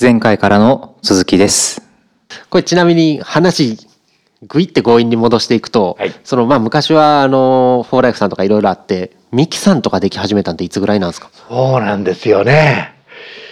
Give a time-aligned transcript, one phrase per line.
[0.00, 1.82] 前回からの続きです。
[2.50, 3.78] これちなみに話
[4.46, 11.30] ぐいって強引に戻していくと、はいそのまあ昔はあのフォーライフさんとかいろいろあってミキさんとかでき始めたんっていつぐらいなんですか？
[11.48, 12.94] そうなんですよね。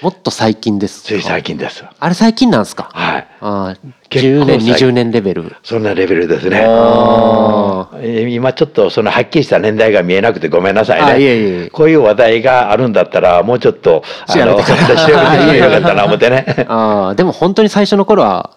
[0.03, 1.85] もっと最近ですかつい最近です。
[1.99, 2.91] あれ最近なんですか？
[2.93, 3.29] はい。
[3.41, 3.77] ああ
[4.09, 6.65] 結10年構最20年レベルそんなレベルですね。
[6.67, 11.13] あえー今ちょっとそのはっきりした年代が見えなくてごめんなさいね。
[11.13, 16.45] あいえいえいえこういう話題があるんだったらもうちょっとあ調べてください調べてみてよかったな思ってね。
[16.69, 18.51] ああでも本当に最初の頃は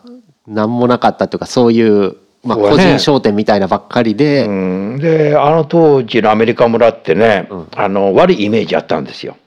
[0.47, 9.37] 何もなかったというかそういう、まあ、そうね個人商店みたいなばっかりで、うん、であの当時のアメリカ村ってね、あの悪いイメージあったんですよ。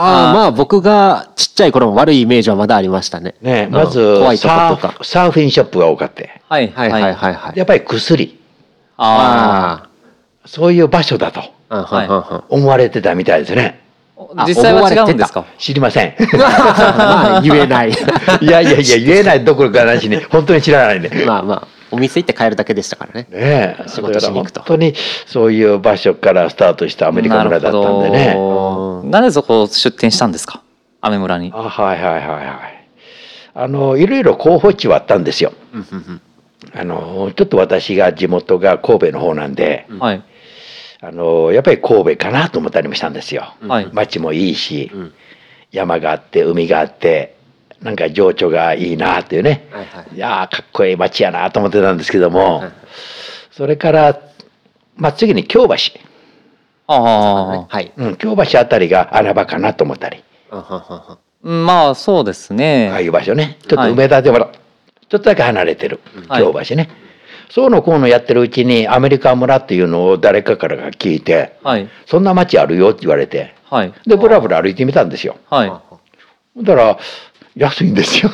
[0.00, 3.34] ああまあ僕がちっちゃい頃も悪いイメージはまだありましたね。
[3.42, 4.88] ね、うんまず怖いとことサーか。
[5.00, 7.58] フサーフィンショップが多かってはいはいはいはいはい。
[7.58, 8.38] やっぱり薬
[8.96, 9.88] あ
[10.46, 13.80] そういう場所だとああ、うんうんうん思われてたみたいですね。
[14.36, 14.44] あ。
[14.46, 15.44] 実際は違うんですか？
[15.58, 16.14] 知りません。
[16.38, 17.90] まあ言えない。
[18.40, 21.08] いやいやいや言えないどころかなしに本当に知らないんで。
[21.10, 23.26] ねまあまあお店行って買えるだけでしたからね。
[23.30, 24.94] え仕事しに行くと本当に
[25.26, 28.26] そういう場所からスタートしたアメリカ村だったんでね。
[28.26, 30.62] なるほどなんでそこ出店したんですか？
[31.00, 31.58] 雨村にあ。
[31.62, 32.88] はいはいはいはい。
[33.54, 35.52] あのいろいろ候補地はあったんですよ。
[36.74, 40.22] あのちょっと私が地元が神戸の方なんで、はい。
[41.00, 43.54] あのやっぱり神戸かなと思ったりもしたんですよ。
[43.66, 43.88] はい。
[43.92, 45.14] 街もいいし、うん
[45.70, 47.36] 山があって海があって
[47.82, 50.16] なんか情緒がいいなっていうね、はいはい。
[50.16, 52.72] いやーかっこいい街やなと思ってたんですけども、はい
[53.58, 54.20] それから、
[54.94, 55.74] まあ、次に京橋、
[56.86, 57.66] ああ。
[57.66, 57.92] はい。
[57.96, 60.22] うん、京橋あたりが穴場かなと思ったり、
[61.42, 62.88] まあそうですね。
[62.92, 63.58] ああいう場所ね。
[63.66, 66.88] ちょっと梅田でほら、ちょっとだけ離れてるはい京橋ね、
[67.50, 71.88] そうのこうのやってるうちにアメリカ村っていうのを誰かからが聞いてはい。
[72.06, 73.56] そんな街あるよって言われて。
[73.64, 73.92] はい。
[74.06, 75.36] でブラブラ歩いてみたんですよ。
[75.50, 76.64] はい。
[76.64, 76.98] だから
[77.58, 78.30] 安いんですよ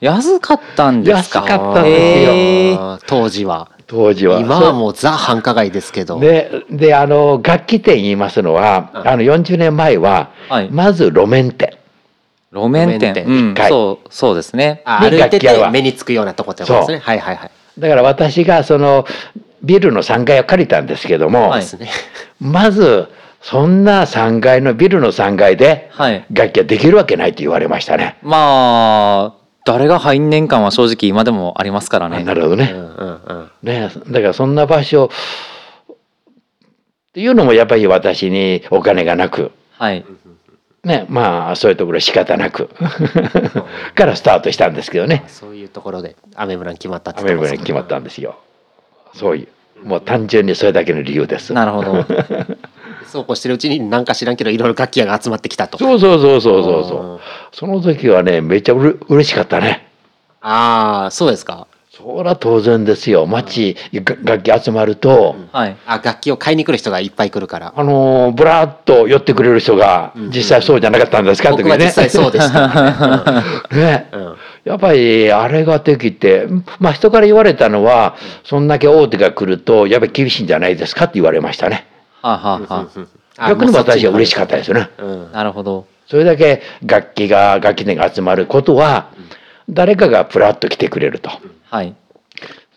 [0.00, 1.40] 安かったんですか？
[1.40, 3.70] 安かったんですよ当時は。
[3.88, 6.20] 当時は今はもうザ繁華街ですけど。
[6.20, 11.76] でであの楽器店言いますのは、あの40年前は、はいまず路面店
[12.52, 13.14] 路面店。
[13.14, 14.82] 路面店うん一回そう、そうですね。
[14.84, 16.98] 歩いてて楽器屋は目につくようなとこってことですね。
[17.00, 17.50] はいはいはい。
[17.78, 19.06] だから私がその
[19.64, 21.90] ビルの3階を借りたんですけども、はいですね。
[22.40, 23.08] まず
[23.40, 26.26] そんな3階のビルの3階ではい。
[26.30, 28.18] 楽器ができるわけないって言われましたね。
[28.22, 32.22] まあ、誰が入んねん感は正直今でもありますからね。
[32.22, 33.50] なるほどね,、うんうんうん。
[33.62, 35.96] ねだからそんな場所っ
[37.12, 40.04] ていうのもやっぱり私にお金がなくはい。
[40.84, 42.70] ねまあそういうところ仕方なく
[43.94, 48.38] からスタートしたんですけどねそういうところでアメ村に決まったってアメリカに決まったんですよ。
[49.14, 49.48] そういう
[49.86, 51.52] もう単純にそれだけの理由です。
[51.52, 52.04] なるほど。
[53.10, 55.78] そうこうしてるうちに何か知らんけどいろいろ楽器屋が集まってきたと。
[55.78, 57.20] そうそうそうそうそううんそう。
[57.52, 59.88] その時はねめっちゃうれ嬉しかったね。
[60.40, 61.66] ああそうですか。
[61.92, 63.26] そりゃ当然ですよ。
[63.26, 65.76] 街が楽器集まると、はい。
[65.86, 67.74] あ楽器を買いに来る人がいっぱい来るから。
[67.76, 72.68] あのーブラーッと寄ってくれる人が実際そうじゃなかったんですか、僕は実際そうでした
[73.70, 73.82] ね。
[73.82, 76.46] ねうんうんやっぱりあれができて
[76.78, 81.86] まあ人から言われたのは、そんだけ大手が来るとやっぱり厳しいんじゃないですかって言われましたね。
[82.22, 82.90] はあ、はあは
[83.36, 84.90] あ逆に私は嬉しかったですよね。
[85.32, 85.86] なるほど。
[86.06, 89.10] それだけ楽器が楽器店が集まることは
[89.68, 91.30] 誰かがプラッと来てくれると。
[91.64, 91.94] はい。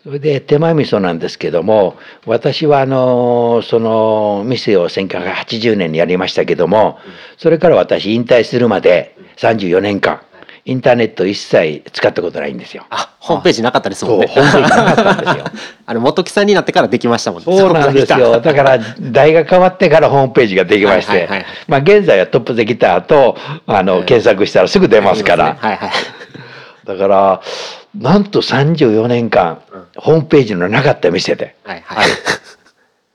[0.04, 1.96] それで手前味噌なんですけども
[2.26, 6.98] 私はあのその店を1980年にやりましたけども
[7.38, 10.20] それから私引退するまで34年間
[10.66, 12.86] インターネット一切使ったことないんですよ。
[12.88, 14.26] あホームページなかったですもんね。
[14.28, 15.44] ホームページなかったんですよ。
[15.84, 17.44] あの元木さんになってからできましたもんね。
[17.44, 18.40] そうなんですよ。
[18.40, 21.28] だから、代が変わってからホームページができまして
[21.68, 23.36] まあ、現在はトップゼギターと、
[23.66, 25.56] あの、検索したらすぐ出ますから。
[25.58, 25.90] はいはい。
[26.86, 27.40] だから、
[27.98, 29.60] なんと34年間、
[29.96, 32.06] ホームページのなかった店で、はいはい。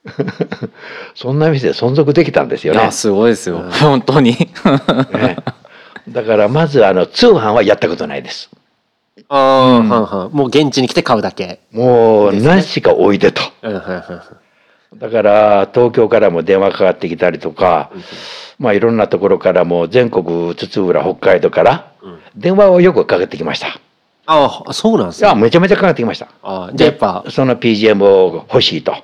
[1.15, 2.91] そんな店で存続できたんですよね。
[2.91, 3.63] すごいですよ。
[3.81, 4.31] 本当に。
[5.13, 5.37] ね
[6.09, 8.49] だから、まず、あの、通販はやったことないです。
[9.27, 11.59] ああ、はんはんもう現地に来て買うだけ。
[11.71, 13.41] もう、何しか置いてと。
[13.63, 14.03] うんうんうん
[14.97, 17.91] だから東京からも電話かかってきたりとか、
[18.57, 21.93] まあいろんなところからも全国津々浦北海道から
[22.35, 23.67] 電話をよくかかってきました。
[23.67, 23.71] い
[24.25, 25.29] ああそうなんですね。
[25.29, 26.29] やめちゃめちゃかかってきました。
[26.41, 28.95] あじゃあやっぱその PGM を欲しいと。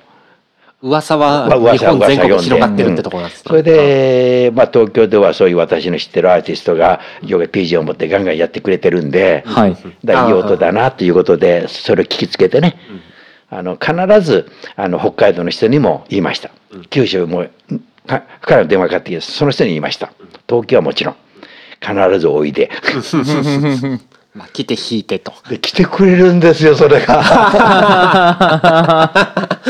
[0.82, 3.44] 噂は日本全国噂広がってるってところなんですね。
[3.48, 9.76] それで、まあ、東京ではそういう私の知ってるアーティストがよく PG を持ってガンガンやってくれてるんで、はい。
[10.04, 12.78] だいい音だなということでそれを聞きつけてね、
[13.48, 16.50] あの必ずあの北海道の人にも言いました、
[16.90, 17.46] 九州も
[18.06, 20.12] かから電話かかってきてその人に言いました。
[20.48, 21.16] 東京はもちろん。
[21.80, 22.70] 必ずおいで。
[24.34, 25.32] まあ、来て引いてと。
[25.48, 27.22] で来てくれるんですよそれが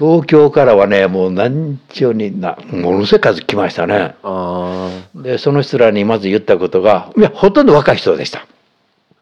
[0.00, 4.14] 東京からはねもう何十人なものすごい数来ましたね。
[4.22, 8.46] あでその人らにまず言ったことがいやほとんど若い人でした。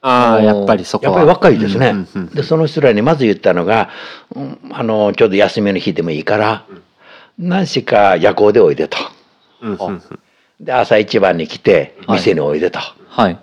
[0.00, 1.12] あー、やっぱりそこは。
[1.12, 3.90] やっぱり若いですね、うんうんうんでその人らにまず言ったのが、
[4.36, 6.64] うんあのちょうど休みの日でもいいから、
[7.36, 8.96] 何しか夜行でおいでと。
[9.62, 10.02] うんうんうん。
[10.60, 12.78] で朝一番に来てはい店においでと、
[13.08, 13.38] はい。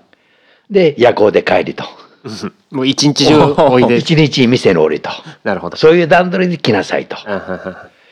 [0.70, 1.84] で夜行で帰りと
[2.72, 3.98] もう一日中 おいで。
[3.98, 5.10] 一日店におりと。
[5.44, 5.78] なるほど。
[5.78, 7.18] そういう段取りで来なさいと。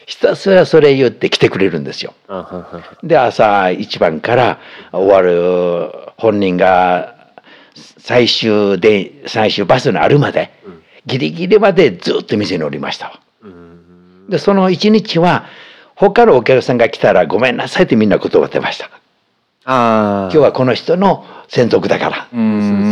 [0.06, 2.14] ひたすらそれ言って来てくれるんですよ。
[3.04, 4.60] で朝一番から
[4.92, 7.16] 終わる本人が
[7.98, 10.52] 最終で最終バスにあるまで、
[11.06, 13.20] ギリギリまでずっと店におりましたわ。
[14.30, 15.46] でその一日は
[15.96, 18.90] 他のお客さんが来たらごめんなさいってみんな断ってました。
[19.66, 20.30] ああ。
[20.30, 22.28] 今日はこの人の専属だから。
[22.34, 22.83] うーん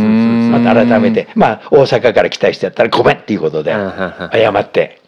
[0.74, 1.28] 改めて。
[1.34, 5.00] まあ大阪から来た人やったらごめんっていうことで謝って。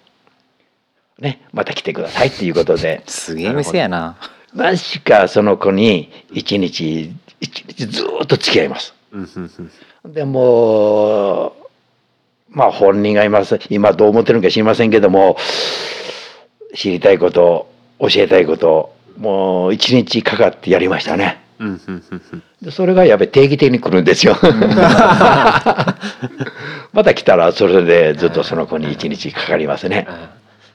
[1.19, 3.03] ねまた来てくださいっていうことで。
[3.07, 4.17] すげえ店やな。
[4.55, 8.95] 何しかその子に一日一日ずーっと付き合います。
[10.05, 11.53] でもう
[12.51, 13.59] まあ本人がいます。
[13.71, 15.37] 今どう思ってるのか知りませんけども
[16.75, 17.69] 知りたいこと
[18.01, 21.44] 教えたいこともう一日かかってやりましたね
[22.63, 24.37] でそれがやっぱり定期的に来るんですよ。
[26.93, 30.07] また来たらそれでずっとその子に一日かかりますね。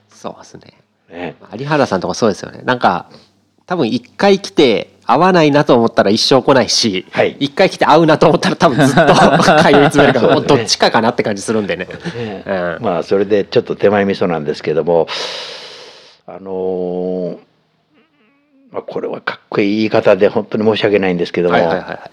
[0.08, 0.74] そうですね。
[1.10, 1.36] ね。
[1.56, 2.62] 有原さんとかそうですよね。
[2.64, 3.10] なんか、
[3.66, 7.36] 多分一回来て会わないなと思ったら一生来ないし、はい。
[7.40, 11.88] 一回来て会うなと思ったら多分ずっと 通い詰めるから、もうどっちかかなって感じするんでね。
[12.16, 12.44] ね。
[12.46, 12.78] うん。
[12.80, 15.06] まあそれでちょっと手前味噌なんですけども
[16.26, 17.49] あのー
[18.70, 22.10] まあ、これはかっこいい言い方で本当に申し訳ないんですけども、はいはいはいはい。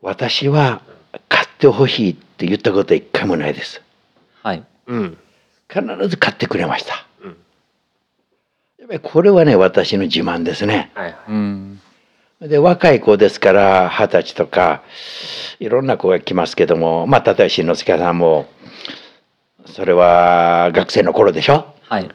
[0.00, 0.82] 私は
[1.28, 3.82] 買ってほしいって言ったことは一回もないです。
[4.42, 4.62] はい。
[4.86, 5.18] うん。
[5.68, 7.06] 必ず買ってくれました。
[7.22, 7.36] うん。
[8.78, 10.92] やっぱりこれはね私の自慢ですね。
[10.94, 11.16] はいはい。
[11.28, 11.80] うん。
[12.40, 14.82] で若い子ですから二十歳とか
[15.58, 18.46] いろんな子が来ますけどもまあ例えば新之助さんも
[19.66, 21.74] それは学生の頃でしょ？
[21.88, 22.08] はい。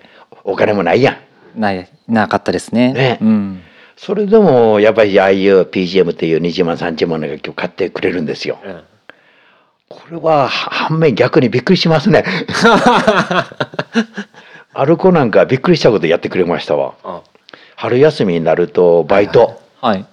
[0.43, 1.17] お金もないやん
[1.55, 2.93] ないなかったですね。
[2.93, 3.19] ね。
[3.21, 3.61] うん。
[3.97, 8.59] それでもやっぱりああいう PGM っていう20万30万の楽器を買ってくれるんですよ。
[8.65, 8.81] うん
[9.89, 12.23] これは反面逆にびっくりしますね。
[14.73, 16.93] ある子なんかびっくりしたことやってくれましたわ。
[17.03, 17.21] あ。
[17.75, 19.59] 春休みになるとバイト。
[19.81, 20.05] はい。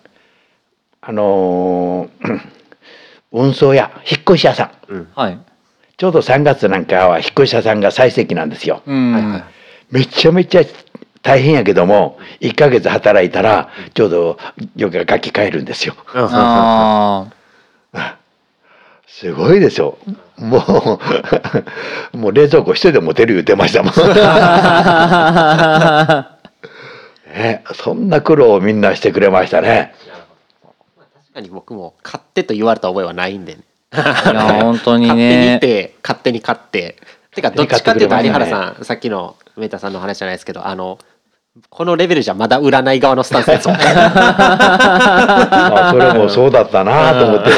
[1.02, 2.40] あのー
[3.32, 4.92] 運送屋引っ越し屋さん。
[4.92, 5.08] うん。
[5.14, 5.38] はい。
[5.98, 8.82] ちょうど3月なんかは引っ越し屋さんが最盛期なんですよ。
[8.86, 9.12] うん。
[9.12, 9.44] はいはい。
[9.90, 10.62] めちゃめちゃ
[11.26, 14.38] 大変やけども1ヶ月働いたらちょうど
[14.76, 15.96] よく楽器買えるんですよ。
[16.14, 17.26] あ
[19.08, 19.98] すごいですよ。
[20.36, 21.00] も
[22.12, 23.92] う もう冷蔵庫一人で持てる言ってましたもん。
[27.74, 29.96] そんな苦労をみんなしてくれましたね。
[31.22, 33.62] 確かに僕も買ってと言われた覚えはないんでね。
[33.92, 34.04] いや
[34.62, 36.94] 本当に勝手に行っねて勝手に買って。
[37.34, 40.98] てかどっちかっていうと有原さんさっきの梅田さんの話じゃないですけどあの
[41.70, 47.50] このレベルじゃまだ占い側のスタンスですもん あそれもそうだったなと思って、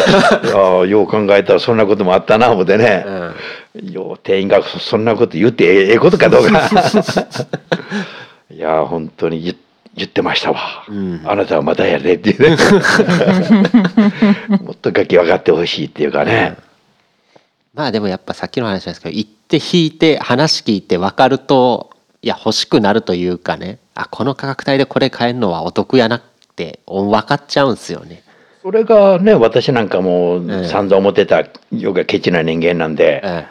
[0.55, 3.05] あよう考えたらそんなこともあったな思ってね。
[3.83, 6.69] よう店員がそそんなこと言ってええええことかどうか。
[8.51, 9.57] いや本当に言
[9.97, 11.21] 言ってましたわ、うん。
[11.25, 12.57] あなたはまだやでっていうね。
[14.63, 16.57] もっと楽器分かってほしいっていうかね、
[17.75, 21.91] まあでもやっぱさっきの話なんですけど行って弾いて話聞いて分かると
[22.23, 23.79] いや欲しくなるというかね。
[23.95, 26.23] あこの価格帯でこれ買えるのはお得やなっ
[26.57, 28.23] て分かっちゃうんですよね。
[28.63, 30.69] それがね私なんかもええ。
[30.69, 33.47] 散々思ってたよがケチな人間なんで、え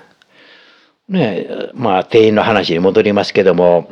[1.08, 3.90] ねまあ店員の話に戻りますけども、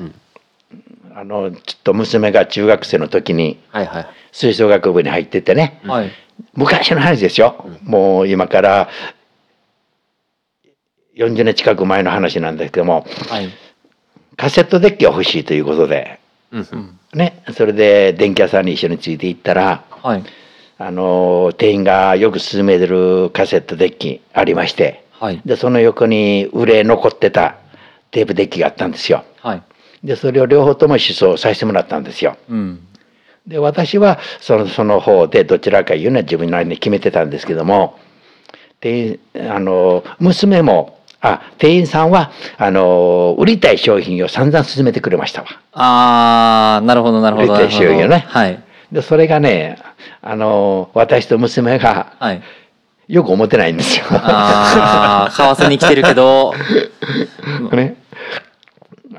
[1.13, 4.07] あのちょっと娘が中学生の時にえはいはい。
[4.31, 6.11] 吹奏楽部に入っててね、はい。
[6.53, 8.89] 昔の話ですよ、もう今から
[11.15, 13.49] 40年近く前の話なんですけどもはい
[14.37, 16.19] カセットデッキが欲しいということで、
[16.51, 16.99] うんうん。
[17.13, 20.23] ね、それで電気屋さんに一緒について行ったらはい。
[20.77, 25.05] あの店員がよく勧めてるカセットデッキありまして。
[25.11, 25.41] はい。
[25.45, 27.55] でその横に売れ残ってた
[28.11, 29.23] テープデッキがあったんですよ。
[29.41, 29.63] はい。
[30.03, 32.37] でそれを両方とも試奏させてもらったんですよ。
[32.49, 32.85] うん。
[33.47, 37.97] で私はそのその方でどちらかいうのは自分なりに決めてたんですけども
[38.81, 45.47] 店員あの娘もあ店員さんはあの売りたい商品を散々勧めてくれましたわ。
[45.73, 47.53] ああなるほどなるほど。
[47.53, 48.63] なるほど売れてしようよねはい。
[48.91, 49.77] でそれがね
[50.21, 52.41] あの私と娘がはい。
[53.07, 54.05] よく思ってないんですよ。
[54.09, 56.53] ああ買わせに来てるけど。
[57.71, 57.97] ね、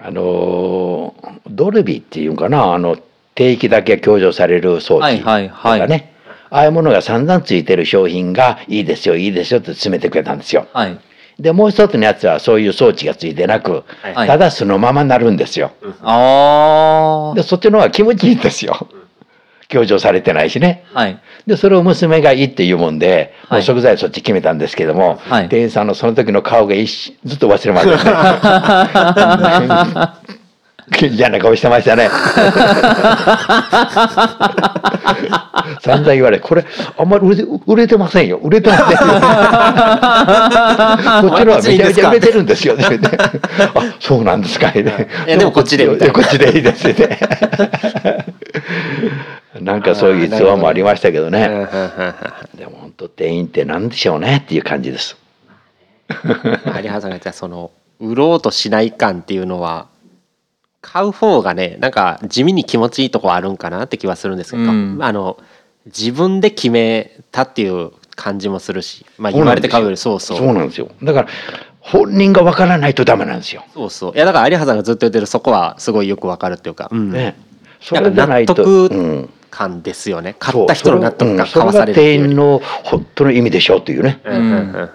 [0.02, 1.14] あの
[1.48, 2.96] ドルビーっていうんかなあの
[3.34, 5.80] 定域だけ強調される装置とかね、はいはい。
[5.80, 6.16] はい
[6.48, 10.68] ああいうものが散々ついてる商品がいいですよいいですよって詰めてくれたんですよ。
[10.72, 10.98] はい
[11.38, 14.26] でもう一つのやつはそういう装置がついてなく、はい。
[14.26, 15.72] ただそのままなるんですよ。
[16.02, 18.88] あでそっちの方が気持ちいいんですよ。
[19.68, 20.84] 強調されてないしね。
[20.94, 21.20] あはい。
[21.46, 23.62] でそれを娘がいいって言うもんで、はい。
[23.62, 25.48] 食材そっち決めたんですけども、はい。
[25.48, 27.96] 店員さんのその時の顔が一瞬ずっと忘れませんね
[31.00, 32.08] 嫌な顔してましたね。
[35.82, 36.64] 散々言われこれ
[36.96, 38.38] あんまり売れて売れてませんよ。
[38.38, 38.96] 売れてませんよ。
[41.28, 42.84] こっちのはめちゃめちゃ売れてるんですよね。
[43.74, 44.70] あそうなんですか？
[44.72, 45.44] ねいやで。
[45.44, 46.14] もこっちでみたいな。
[46.14, 47.18] こっちでいいですね。
[49.60, 51.48] なんかそういう逸話もありましたけどね、
[52.54, 55.16] でも本当店員って何でしょうねっていう感じです。
[56.10, 56.16] 有
[56.64, 59.86] 原さんが言ったその売ろうとしない感っていうのは
[60.86, 65.36] 買う方がねなんか地味に気持ちいいとこあるんかなって気はするんですけど、うんあの
[65.86, 70.90] 自分で決めたっていう感じもするし、まあ、言われて買うよりそうそうそうなんですよ。
[71.00, 71.28] だから
[71.78, 73.64] 本人がわからないとダメなんですよ。
[73.72, 77.36] そうそういやだから有原さんがずっと言ってるそこはすごいよくわかるっていうか、うんね。
[77.80, 78.54] それじゃないと。
[78.54, 84.20] なんか納得うん感ですよね買った人の納得感買わされる店員っていうよりの本当の意味でしょうというね。
[84.24, 84.90] うんうんうん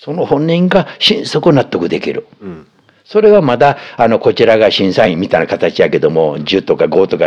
[0.00, 2.26] その本人が心底納得できる。
[2.40, 2.66] うん
[3.08, 7.24] それはまだあのこちらが審査員みたいな形やけども10とか5とか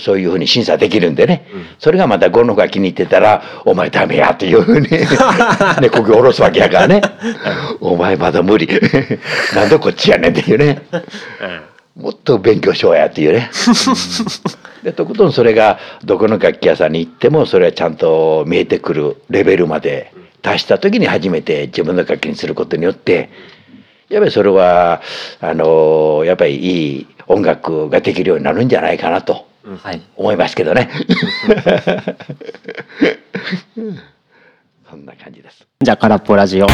[0.00, 1.46] そういうふうに審査できるんでね、
[1.78, 4.88] それがまた5の方が気に入ってたら「お前ダメや」っていうふうに。
[4.90, 5.06] ね
[5.88, 7.00] こぎ下ろすわけやからね
[7.80, 8.66] 「お前まだ無理。
[9.54, 10.82] なんでこっちやねん」っていうね。
[11.94, 13.50] もっと勉強しようやっていうね。
[14.82, 23.30] でとことんそれがどこの楽器屋さんに行ってもそれはちゃんと見えてくるレベルまで達した時に初めて自分の楽器にすることによって
[24.14, 25.02] やっぱりそれは
[25.40, 29.48] あのやっぱりいい音楽ができるようになるんじゃないかなと
[29.82, 30.00] はい。
[30.14, 30.88] 思いますけどね。
[34.88, 35.66] そんな感じです。
[35.80, 36.66] じゃあ空っぽラジオ。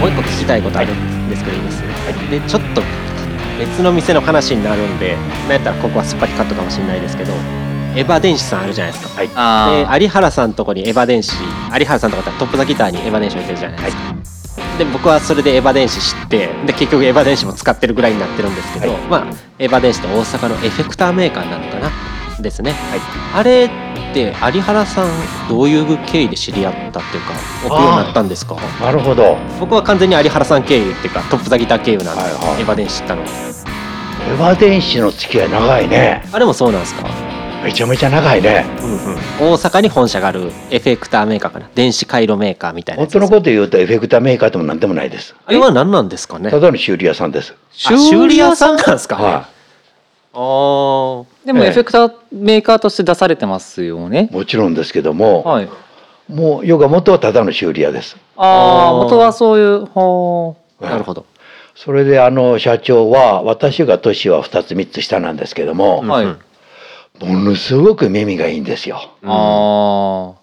[0.00, 0.92] もう一個聞きたいことある。
[0.92, 1.60] んですけどい。
[1.60, 1.82] いです
[2.30, 2.82] でちょっと
[3.58, 7.32] 別の店の話になるんでなんやったらここはすっぱりカットかもしれないですけど
[7.96, 9.14] エヴァ電子さんあるじゃないですか。
[9.14, 9.30] はい。
[9.34, 14.14] あで有原さんのとこにエヴァ電子有原さんとかだったらトップザギターにエヴァ電子置いてるじゃないですか、
[14.76, 19.00] で僕はそれでエヴァ電子知ってで結局エヴァ電子も使ってるぐらいになってるんですけど、はい。
[19.02, 19.26] まあ
[19.58, 21.90] エヴァ電子って大阪のエフェクターメーカーなのかな
[22.40, 22.74] ですね、
[23.34, 23.70] あれっ
[24.12, 25.08] て有原さん
[25.48, 27.32] どういう経緯で知り合ったっていうか
[27.64, 28.56] 置くようになったんですか？
[28.80, 29.38] なるほど。
[29.58, 32.60] 僕は完全に有原さん経由っていうかトップザギター経由なんで、はいはい。
[32.60, 36.22] エヴァ電子知ったのエヴァ電子の付き合い長いね。
[36.30, 37.08] あれもそうなんですか？
[37.64, 38.64] めちゃめちゃ長いね。
[39.40, 41.70] 大阪に本社があるエフェクターメーカーかな。
[41.74, 45.34] 電子回路メーカーみたいな本当のこと言うとエフェクターメーカーでも何でもないです。
[45.46, 46.50] あれは何なんですかね？
[46.50, 47.54] ただの修理屋さんです。
[47.86, 54.34] あ修理屋さんなんですか、はあーええでもエフェクターメーカーとして出されてますよねい。。
[54.34, 55.68] もちろんですけども、はい。
[56.28, 58.16] もうヨガ元はただの修理屋です。
[58.36, 61.24] ああ元はそういうほなるほど
[61.74, 66.08] それであの社長は私が年は2つ3つ下なんですけども、う。
[66.08, 66.24] はい。
[66.24, 66.38] うん
[67.20, 69.00] ものすごく耳がいいんですよ。
[69.24, 70.34] あ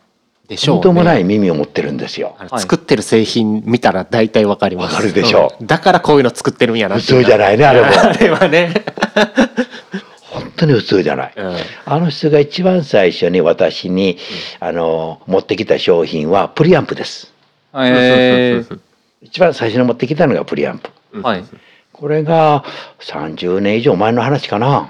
[0.53, 2.35] でしょう、ね、とんでもない耳を持ってるんですよ。
[2.57, 8.73] 作ってる製品見たら大体わかりますわかるでしょうんだからこういうの作ってるんやなっていう普通じゃないねあれも あれはね、
[10.29, 11.33] 本当に普通じゃない。
[11.35, 11.55] うん
[11.85, 14.17] あの人が一番最初に私に、
[14.59, 17.31] あの持ってきた商品はプリアンプです。
[17.71, 17.87] あ。
[17.87, 18.93] ええ
[19.23, 20.89] 一番最初に持ってきたのがプリアンプ。
[21.21, 21.43] はい。
[21.93, 22.65] これが
[22.99, 24.89] 30年以上前の話かな。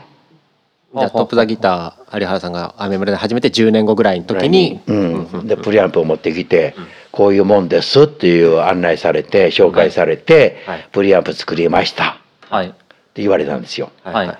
[0.95, 6.75] じゃあトップザギター有原さんがアメ村で始めて10年後ぐらいの時に、うん、でプリアンプを持ってきて、
[7.11, 10.89] こういうもんですっていう案内されて紹介されて、はい。
[10.91, 12.19] プリアンプ作りました。
[12.49, 12.67] はい。
[12.67, 12.71] っ
[13.13, 13.91] て言われたんですよ。
[14.03, 14.37] はい。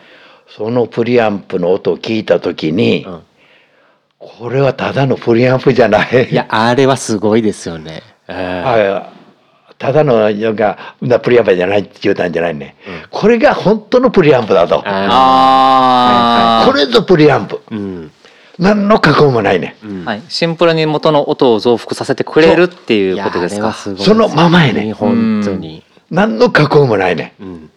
[0.48, 3.24] そのプリアンプの音を聞いた時に、うん。
[4.20, 6.30] これはただのプリアンプじゃない。
[6.30, 9.13] いやあれはすごいですよね、えーはい
[9.84, 12.78] ただのなんかなプリアンプじゃないって言うたんじゃないね、
[13.12, 14.82] これが本当のプリアンプだと。
[14.86, 17.62] ああこれぞプリアンプ。
[17.70, 18.12] ーうん
[18.60, 19.76] 何の加工もないね。
[19.84, 20.12] うんあ。
[20.12, 20.24] はい。
[20.30, 23.74] シンプルに元の音を増幅させてくれるっていうことですか。
[23.74, 27.34] そのままやね本当に、何の加工もないね。
[27.42, 27.70] うん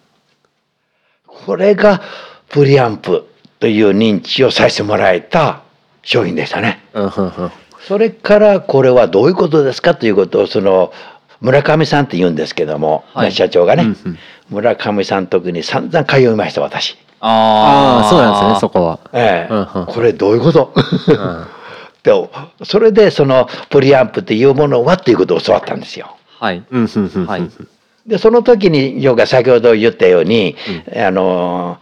[1.26, 2.02] これが
[2.48, 3.26] プリアンプ
[3.58, 5.62] という認知をさせてもらえた
[6.02, 6.84] 商品でしたね。
[6.92, 7.50] うんうんうん
[7.86, 10.92] それからこれはどういうことですかということをその
[11.40, 13.32] 村上さんって言うんですけども、はい。
[13.32, 14.18] 社長がね、うんうん。
[14.50, 16.96] 村上さん特に散々通いました私。
[17.20, 18.80] ああそうなんですねそこ。
[18.80, 18.98] こは。
[19.12, 19.52] ええ。
[19.52, 19.86] うんうん。
[19.86, 20.72] これどういうこと？
[20.74, 21.46] うん。
[22.02, 22.12] で
[22.64, 26.16] それでそのプリアンプっていうものはっていうことを教わったんですよ。
[26.38, 26.62] はい。
[26.70, 27.26] うんうんうんうん。
[27.26, 27.50] はい。
[28.06, 30.56] でその時にヨが先ほど言ったように、
[30.94, 31.78] あの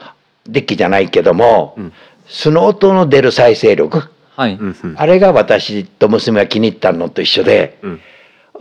[0.46, 1.92] デッキじゃないけども、ん。
[2.26, 4.04] 素の音の出る再生力。
[4.34, 4.54] はい。
[4.54, 4.94] うんうん。
[4.96, 8.00] あれが私と娘が気に入ったのと一緒で、うん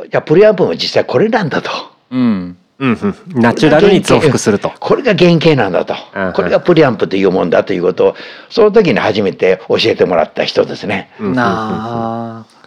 [0.05, 1.69] いやプリアンプも実際これなんだと。
[2.11, 2.57] うん。
[2.79, 4.71] うんうんナチュラルに増幅すると。
[4.79, 6.33] これが原型なんだとうんうん。
[6.33, 8.15] これがプリアンプというもんだということを
[8.49, 11.11] その時に初めて教えてもらった人ですね。
[11.19, 12.63] うんうんうんなあ。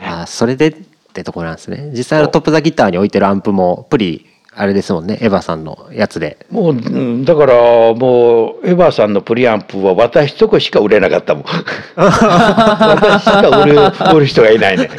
[0.00, 0.74] ああそれでっ
[1.14, 7.54] てとこなんですね実際のトップ・ザ・ギターに置いてるアンプもプリあれですもんねエヴァさんのやつでもううんだから
[7.94, 11.44] もうエヴァさんのプリアンプは私とこしか売れなかったもん
[11.96, 13.78] 私しか売る
[14.16, 14.90] 売る人がいないね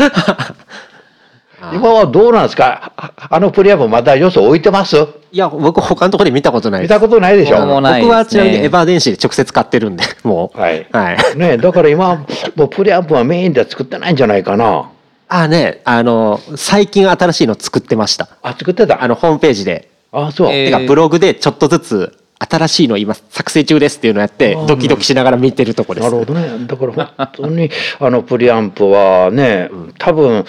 [1.73, 2.91] 今はどうなんですか？
[2.97, 4.95] ああのプリアンプまだよそ置いてます？
[5.31, 6.89] いや僕他のところで見たことないです。
[6.93, 8.07] 見たことないでしょ僕もないですね。
[8.07, 10.59] 僕はちなみにエヴァ電子で直接買ってるんで もう。
[10.59, 10.87] はい。
[10.91, 11.17] はい。
[11.37, 14.89] ねだから今もうプリアンプはメインでは作ってないんじゃないかな？
[15.27, 18.27] あねあの最近新しいの作ってました。
[18.43, 19.03] あ作ってた？
[19.03, 19.89] あのホームページで。
[20.11, 20.65] あそう、えー。
[20.67, 26.03] てかブログでちょっとずつ新しいの今作成中ですっていうのやってドキドキしながら見てるとこです。
[26.03, 26.65] なるほどね。
[26.67, 27.69] だから本当に
[27.99, 30.45] あのプリアンプはね、多分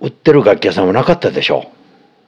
[0.00, 1.70] 売ってる楽器屋さんもなかったでしょ。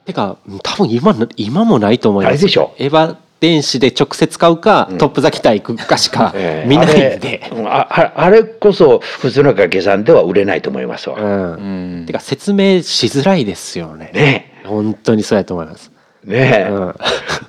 [0.05, 2.33] てか多分今今もないと思います。
[2.33, 2.73] ないでしょ。
[2.77, 6.67] エヴァ電子で直接買うか、トップザキタ行くかしか ええ。
[6.67, 11.17] 見ないんで、あれあああれこそ普通の楽器屋さんでは売れないと思いますわ。
[11.19, 11.53] うん。
[11.53, 12.05] うん。
[12.07, 12.13] て。
[12.13, 14.11] か説明しづらいですよね。
[14.13, 14.53] ね。
[14.65, 15.91] 本当にそうやと思います、
[16.27, 16.95] えねえ、うん。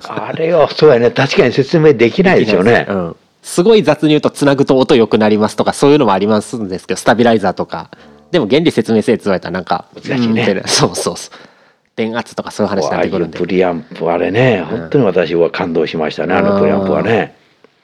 [0.07, 1.11] あれはそうやね。
[1.11, 2.85] 確かに説明できないですよね。
[2.87, 7.89] うん、すごい雑に言うとつなぐと音良くなりますとかそういうのもありますんですけどスタビライザーとか
[8.31, 10.63] でも原理説明せえって言われたらなんか難しいね。
[10.67, 11.35] そうそうそう。
[11.95, 13.37] 電圧とかそういう話になってくるんで。
[13.37, 14.63] プリアンプあれね。
[14.69, 17.35] 本当に私は感動しましたね、あのプリアンプはね。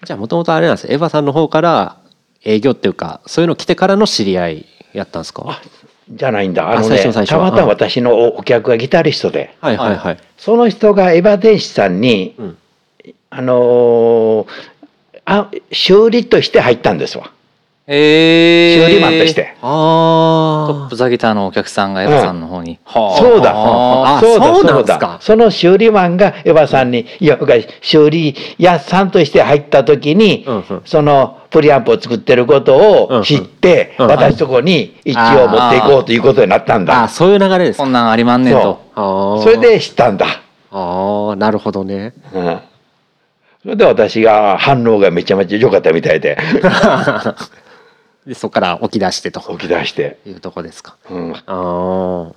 [0.03, 0.91] じゃあもともとあれなんです。
[0.91, 1.97] エヴァさんの方から
[2.43, 5.61] 営業っていうかそういうの来てからの知り合いやったんですか？
[6.09, 6.69] じゃないんだ。
[6.71, 9.55] あのねたまたま私のおお客がギタリストで。
[9.59, 12.57] はいはいはい、その人がエヴァ電子さんに、うん。
[13.31, 14.47] あのー
[15.25, 17.31] あ修理として入ったんですわ
[17.87, 18.87] ええ。
[18.87, 19.35] 修理マンとし。
[19.35, 19.55] て。
[19.61, 22.79] トあップザギターのお客さんがエヴァさんの方に。
[22.83, 23.19] はあ。
[23.19, 23.53] そうだ。
[23.55, 24.19] あ。
[24.19, 25.07] そうだそうなんそうですか。
[25.07, 25.17] だ。
[25.21, 27.37] その修理マンがエヴァさんにいや
[27.81, 30.81] 修理屋さんとして入った時に、うんうん。
[30.85, 34.11] そのプリアンプを作ってることを知って、うんうん。
[34.11, 37.03] 私とこに一応持っていこうということになったんあだ。
[37.03, 37.83] あそういう流れですか。
[37.83, 38.81] こんなんありまんねんと。
[38.95, 39.43] あー。
[39.43, 40.25] それで知ったんだ、
[40.71, 42.13] ああなるほどね。
[42.33, 42.59] うん、
[43.61, 46.35] それで私が反応がめちゃめちゃ良かったみたいで
[48.25, 49.39] でそこから起き出してと。
[49.39, 50.97] 起き出して、いうとこですか。
[51.09, 52.27] うん、ああ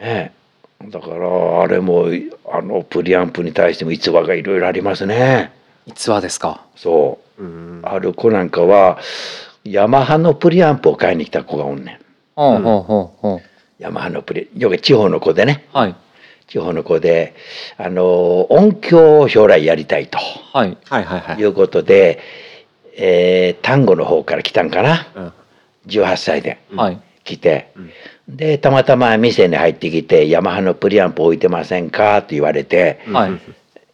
[0.00, 0.32] ね
[0.80, 0.90] え。
[0.90, 2.06] だからあれも
[2.50, 5.52] あのプリアンプに対しても逸話がいろいろありますね。
[5.86, 6.64] 逸話ですか。
[6.76, 7.42] そう。
[7.42, 7.80] うん。
[7.84, 8.98] ある子なんかは
[9.64, 11.98] ヤマハのプリアンプを買いに来た子がおんねん。
[12.34, 13.40] ほうほうほうほ
[13.78, 15.66] ヤマハのプリよく地方の子でね。
[15.74, 15.76] う。
[15.76, 15.96] はい。
[16.48, 17.34] 地方の子で
[17.78, 20.18] あの音響を将来やりたいと。
[20.52, 20.76] はい。
[20.84, 21.40] はいはいはい。
[21.40, 22.20] いうことで、
[22.96, 25.06] えー丹後の方から来たんかな。
[25.14, 25.32] うん。
[25.86, 27.00] 18歳ではい。
[27.24, 27.68] 来て、
[28.28, 33.30] でたまたま店に入ってきて「ヤマハのプリアンプ置いてませんか?」って言われてはい。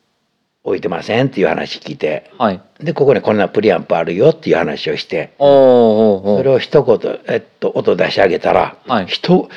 [0.64, 2.30] 「置いてません」っていう話聞いて。
[2.38, 2.60] はい。
[2.80, 6.38] でここにこんなプリアンプあるよっていう話をしておーおーおー。
[6.38, 9.06] それを一言、えっと、音出し上げたら、はい。
[9.06, 9.48] ひと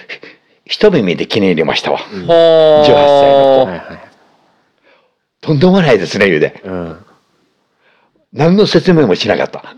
[0.65, 2.25] 一耳で気に入りましたわ、ほー。
[2.25, 3.99] 18歳のはいはい。
[5.41, 7.05] とんでもないですね言うでうん
[8.33, 9.75] 何の説明もしなかった。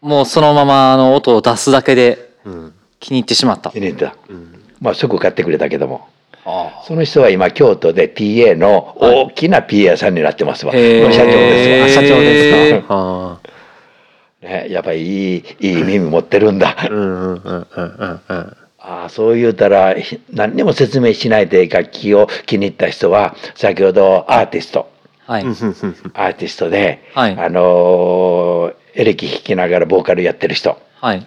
[0.00, 2.74] もうそのままあの音を出すだけでうん。
[3.00, 3.70] 気に入ってしまった。
[3.70, 3.80] 気。
[3.80, 4.16] に入った。
[4.28, 4.62] うん。
[4.80, 6.08] まあすぐ買ってくれたけども。
[6.44, 11.06] あその人は今京都で PA の大きな PA 屋さんになってますわ、へー。
[11.06, 12.02] の社長ですわ。
[12.02, 13.38] あ社長ですへかあ
[14.40, 16.76] ね、やっぱりいいいい耳持ってるんだ。
[16.78, 17.66] あ
[18.78, 24.88] ああそう言うたらひ何にも説明しないで楽器を気に入った人は先ほどアーティスト
[25.28, 25.42] はい。
[25.44, 27.38] アーティストで、はい。
[27.38, 30.80] あのーエレキ弾きながらボーカルやってる人。
[31.00, 31.24] はい。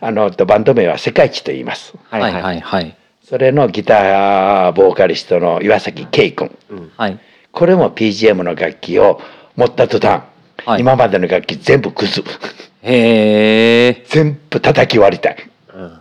[0.00, 1.94] あのバンド名は世界一と言います。
[2.10, 2.60] ははいいはい。
[2.60, 2.96] はい。
[3.24, 6.50] それのギターボーカリストの岩崎圭君。
[6.98, 7.18] はい。
[7.52, 9.20] これも PGM の楽器を
[9.56, 10.24] 持った途端、
[10.66, 10.80] はい。
[10.80, 12.38] 今までの楽器全部崩す
[12.82, 14.04] へえ。
[14.08, 15.34] 全部叩き割りたい。
[15.34, 15.42] って
[15.74, 16.00] うん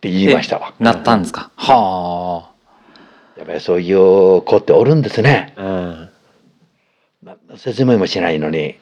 [0.00, 0.72] 言いましたわ。
[0.78, 1.50] なったんですか？
[1.56, 2.48] は
[3.36, 5.52] やっぱりそういう子っておるんですね。
[5.58, 5.64] うん。
[5.66, 6.10] な
[7.56, 8.76] 説明もしないのに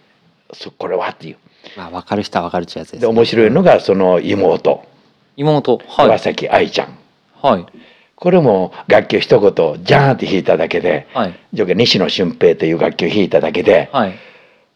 [0.53, 1.37] そこれはっていう。
[1.77, 4.85] まあ分かる人は分かるっちゅうやつです、で面白いのがその妹。
[5.37, 6.07] 妹はい。
[6.07, 6.99] 岩崎愛ちゃん。
[7.41, 7.67] はい。
[8.17, 11.35] これも楽器を一言ジャーンって弾いただけではい。
[11.53, 14.15] 西野俊平という楽器を弾いただけではい。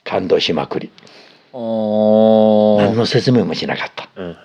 [0.05, 0.91] 感動しまくり。
[1.53, 1.63] 何
[2.95, 4.37] の説明もしなかった、うん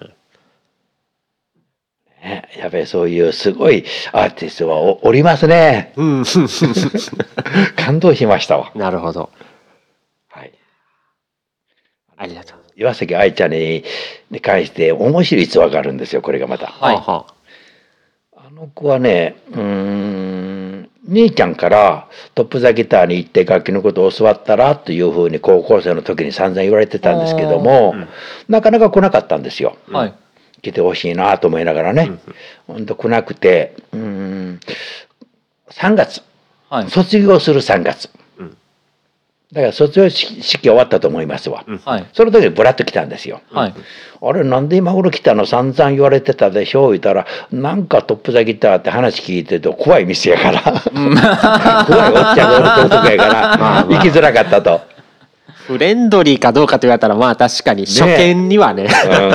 [2.22, 5.92] ね、やべえそういうすごいアーティストはおおりますね。
[5.96, 6.24] うん、
[7.76, 9.32] 感動しましたわ、なるほど。
[10.30, 10.52] はい、
[12.18, 12.58] ありがとう。
[12.78, 13.84] 岩崎愛ちゃんに
[14.30, 16.68] に関して面白い逸話があるんですよこれがまた。
[16.68, 16.96] はい。
[16.96, 17.26] はあは
[18.38, 28.08] あの子はねうーん兄ちゃんからトップザギターに行って楽器のことを教わったらというふうに高校生の時に散々言われてたんですけども、うん。
[28.48, 29.76] なかなか来なかったんですよ。
[29.88, 30.14] はい
[30.62, 32.12] 来てほしいなと思いながらね、
[32.68, 34.60] ほんと来なくてうーん
[35.72, 36.22] 3月。
[36.70, 36.90] はい。
[36.90, 38.58] 卒業する3月、うん。
[39.52, 41.66] だから卒業式式終わったと思いますわ、
[42.14, 43.42] その時にブラッと来たんですよ。
[43.52, 43.74] はい。
[44.24, 45.46] あれなんで今頃来たの？
[45.46, 46.92] 散々言われてたでしょ？
[46.92, 50.62] 言ったらなんかトップザギターって話聞いてると怖い店やから。
[50.62, 53.58] 怖いおっちゃんがおるって男やから。
[53.58, 54.82] まあ行きづらかったと。
[55.72, 58.88] フレンドリーかどうかと言われたらまあ確かに初見にはね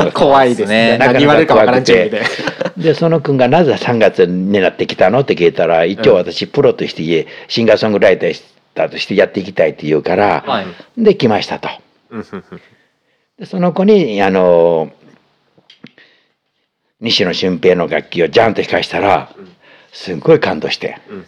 [0.05, 0.99] うん 怖いですね。
[0.99, 2.22] 何言われるかわからんちゅうで
[2.77, 10.66] でその君がなぜ3月になってきたのって聞いたら一応私プロとしてシンガーソングライターとしてやっていきたいって言うから、はい。
[10.99, 11.70] で来ましたと。
[13.38, 14.90] でその子にあの
[17.01, 19.31] 西野俊平の楽器をジャンと弾かしたら
[19.90, 21.25] すっごい感動してうん。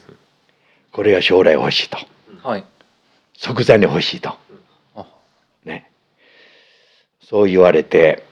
[0.93, 1.97] これが将来欲しいと。
[2.43, 2.65] はい。
[3.39, 4.37] 即座に欲しいと
[7.29, 8.25] そう言われて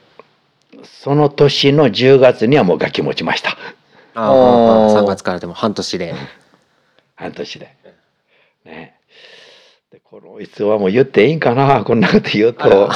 [0.85, 3.51] その年の10月にはもう楽器持ちました。
[4.15, 5.03] ああおー。
[5.03, 6.15] 3月からでも半年で。
[7.15, 7.77] 半年で。
[8.65, 8.95] ね。
[9.93, 11.85] でこの逸話も言っていいんかな？
[11.85, 12.91] こんなこと言うと。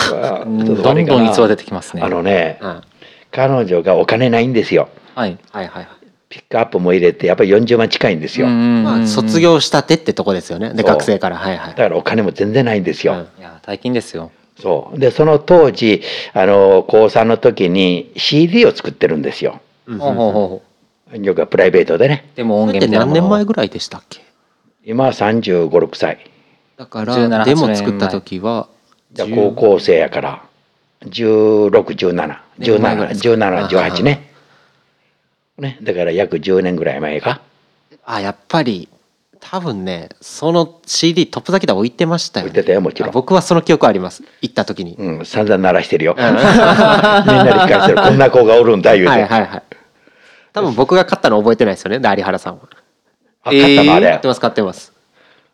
[0.45, 2.03] どんどん逸話出てきますね。
[2.03, 2.69] あのねうん。
[2.69, 2.81] はい
[3.33, 4.89] 彼女がお金ないんですよ。
[5.15, 5.89] はいはいはい
[6.29, 10.75] ピックアップも入れてやっぱり40万近いんですよ、まあ卒業したてってとこですよね。
[10.75, 11.37] で学生から。
[11.37, 11.69] はいはい。
[11.71, 13.41] だからお金も全然ないんですよ、うん。
[13.41, 14.99] いや大金ですよそう。
[14.99, 19.61] でその当時あの高3の時に CD を作ってるんですよ。
[19.87, 19.99] うん。
[19.99, 20.63] ほうほうほ
[21.17, 22.29] よくプライベートでね。
[22.35, 24.21] うでも音それって何源みたいなもの年前ぐらいでしたっけ？
[24.85, 26.19] 今は3 5 6歳。
[26.77, 28.69] だから17デモ作った時は
[29.13, 30.43] じゃあ高校生やから。
[31.03, 34.31] 16171718ね。
[35.59, 35.79] ね。
[35.83, 37.41] だから約10年ぐらい前か。
[38.05, 38.89] あやっぱり
[39.41, 43.09] 多分ねその CD トップだけで置いてましたよ、ね、置いてたよもちろん。
[43.09, 44.23] あ僕はその記憶あります。
[44.43, 46.15] 行った時に、うん散々鳴らしてるよ。
[46.17, 46.27] みん。
[46.29, 48.03] うんなに聞かせてる。
[48.03, 49.63] こんな子がおるんだ言うて、はいはいはい。
[50.53, 52.61] 多分僕が買ったの覚えてないですよねで有原さんは。
[53.43, 54.93] あ買ったのあれ、買ってます買ってます。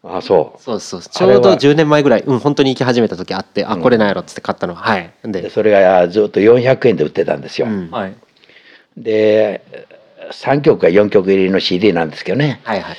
[0.03, 0.63] あそう。
[0.63, 3.83] そうそうちょうど10年前ぐらいうん本当に行き始めた時あってあうん。
[3.83, 4.99] これなんやろっつって買ったのは。
[4.99, 5.11] い。
[5.25, 5.43] で。
[5.43, 7.91] でそれがずっと400円で売ってたんですよ、うん。
[7.91, 8.15] はい。
[8.97, 9.63] で
[10.33, 12.61] 3曲か4曲入りの CD なんですけどね。
[12.65, 12.97] はいはい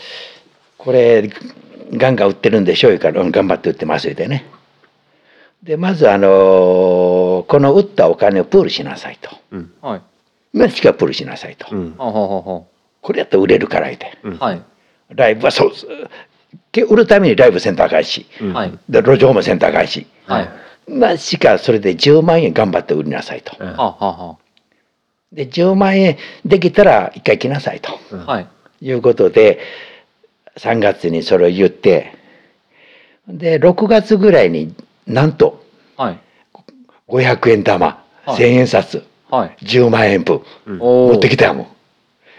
[0.88, 1.30] これ
[1.91, 4.45] ガンガン売ってるんでしょうから、うん、頑張って売ってますでね。
[5.62, 9.30] でまずあのーこの売ったお金をプールしなさいと。
[9.52, 9.73] うん。
[9.82, 10.02] はい。
[10.54, 11.93] 今しかプールしなさいと、うん。
[11.97, 12.65] こ
[13.12, 14.17] れやったら売れるから言って。
[14.23, 14.34] うん。
[14.36, 14.62] うはい。
[15.10, 15.71] ライブはそう
[16.71, 18.26] け売るためにライブセンター返し。
[18.39, 18.54] うん。
[18.54, 18.80] はい。
[18.88, 20.08] で路上もセンター返し。
[20.26, 20.50] はい。
[20.88, 23.58] なしかそれで10万円頑張って売りなさいと。
[23.60, 23.67] うん。
[23.67, 24.38] はあはあは
[25.34, 28.00] で10万円できたら一回来なさいと。
[28.12, 28.21] うん。
[28.21, 28.47] あはい。
[28.80, 29.60] いうことで
[30.58, 32.15] 3月にそれを言って
[33.28, 34.74] で6月ぐらいに
[35.06, 35.63] なんと
[35.96, 36.20] はい。
[37.08, 38.38] 500円玉はい。
[38.38, 39.58] 1000円札はい。
[39.62, 40.82] 10万円分うん。
[40.82, 41.67] お持ってきたよもん。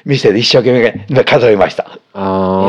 [0.05, 1.85] 店で一生懸命数えました。
[1.85, 1.89] い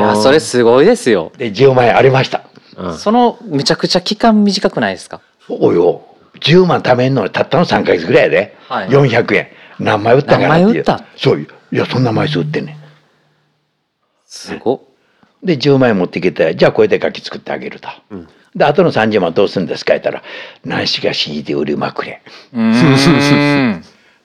[0.01, 1.31] やそれすごいですよ。
[1.37, 2.43] で10万円ありました。
[2.75, 2.97] うん。
[2.97, 5.21] そのめちゃくちゃ期間短くないですか？
[5.47, 6.03] そうよ。
[6.41, 8.89] 10万貯めんのにたったの3か月ぐらいやで、はい。
[8.89, 9.47] 400円。
[9.79, 10.57] 何枚売ったかなっていう。
[10.57, 11.05] 何枚売った？
[11.15, 11.47] そうよ。
[11.71, 12.77] いやそんな枚数売ってんねん。
[14.25, 14.81] すごっ
[15.43, 18.27] で10万円持ってきてじゃあこれで楽器作ってあげると、うん。
[18.55, 19.93] であとの30万どうするんですか？
[19.93, 20.23] 言ったら
[20.65, 22.21] 何しか CD 売りまくれ。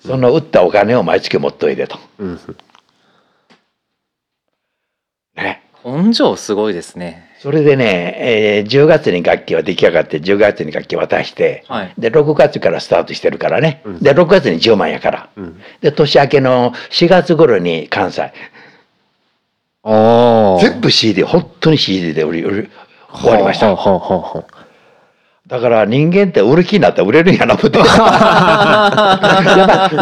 [0.00, 1.98] その売ったお金を毎月持っといでと。
[2.18, 2.40] うん。
[5.37, 5.62] ね。
[5.85, 7.31] 根性すごいですね。
[7.40, 11.92] それでね、えー10月に楽器は出来上がって10月に楽器渡して、はい。
[11.98, 13.98] で6月からスタートしてるからね、うん。
[14.00, 15.61] で6月に10万やから、うん。
[15.81, 18.33] で年明けの4月頃に関西
[19.84, 22.68] 全部 CD 本当に CD で売り終
[23.28, 23.76] わりました。
[25.46, 27.78] だから人間って売る気になったら売れるんやな思って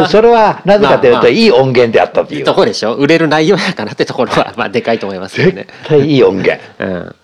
[0.07, 1.29] それはなぜかというと、まあまあ。
[1.29, 2.45] いい音源であったという。
[2.45, 2.95] とこでしょ？
[2.95, 5.67] 売れる内容やからってところはまあでかいと思いますよ絶ね。
[5.85, 6.63] 対いい音源。
[6.79, 7.15] うん。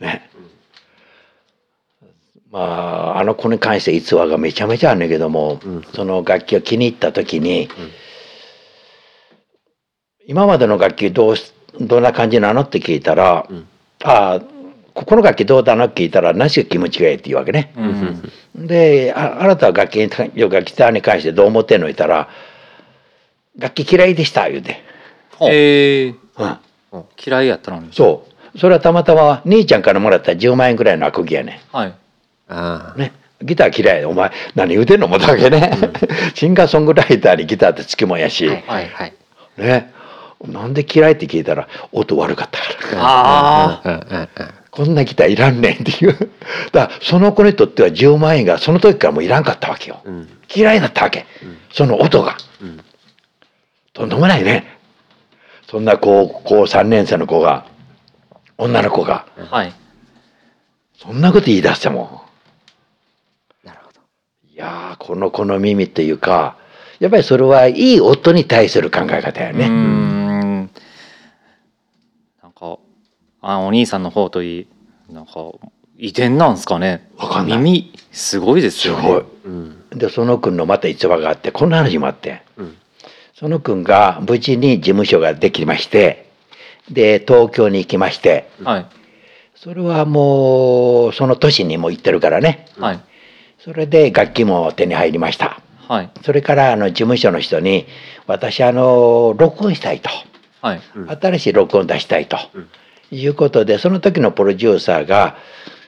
[0.00, 0.28] ね。
[2.50, 5.82] まああの子に関して逸話がめちゃめちゃあるんだけども、うん。
[5.94, 7.70] その楽器を気に入った時に、
[10.26, 13.66] 今までの楽器どうしどんな感じなのって聞いたら「うん。
[14.04, 14.40] ああ
[14.94, 17.72] ここの楽器どうだの?」って聞いたら「何しか気持ちがいい」って言うわけね。
[17.76, 18.66] うん。
[18.66, 22.28] でああなたは楽器に楽器に関してどう思ってんの言ったら
[23.58, 24.82] 「楽器嫌いでした」言うて、
[25.40, 26.56] えー、
[26.92, 27.88] うん、嫌いやったのに。
[27.92, 28.58] そう。
[28.58, 31.88] それはたまたま兄ちゃんからもらった10万円ぐらいのアコギやねはい。
[31.88, 33.12] んね。
[33.42, 35.72] ギター嫌いお前何言うてんの思ったわけね、
[36.34, 39.12] シンガーソングライターにギターってつきもんやし、はいはいはい。
[39.58, 39.92] ね
[40.46, 42.58] なんで嫌いって聞いたら音悪かった
[42.96, 44.38] から。
[44.70, 46.16] こんなギターいらんねんっていう。
[46.72, 50.28] だからその子にとっては10万円がその時からもういらんかったわけよ、うん。
[50.52, 51.26] 嫌いだったわけ、
[51.70, 52.36] その音が。
[52.60, 52.80] うん。
[53.92, 54.78] とんでもないね。
[55.70, 57.66] そんな高校3年生の子が
[58.56, 59.26] 女の子が。
[59.50, 59.72] はい。
[60.98, 62.22] そんなこと言い出しても。
[63.64, 64.00] なるほど。
[64.50, 66.56] いやーこの子の耳っていうか
[66.98, 69.66] やっぱりそれはいい音に対する考え方やね。
[69.68, 70.56] ん
[72.42, 72.78] なんか
[73.42, 74.66] あお兄さんの方といい
[75.12, 75.32] なんか
[75.98, 77.10] 遺伝なんですかね？
[77.18, 77.58] わかんない。
[77.58, 79.02] 耳すごいですよね。
[79.02, 79.24] すごい。
[79.44, 79.88] うん。
[79.90, 82.42] でその君のまた逸話があってこんな話もあって。
[82.56, 82.76] うん。
[83.34, 86.30] その君が無事に事務所ができまして
[86.88, 88.86] で東京に行きましてはい。
[89.56, 92.66] それはもうその年にも行ってるからね。
[92.78, 93.00] はい。
[93.58, 95.60] それで楽器も手に入りました。
[95.88, 96.10] はい。
[96.24, 97.86] それからあの事務所の人に
[98.26, 100.10] 私あの録音したいと。
[100.60, 100.80] はい。
[100.94, 101.10] うん。
[101.10, 102.38] 新しい録音出したいと。
[102.54, 102.68] うん
[103.12, 105.36] いうことでその時のプロデューサーが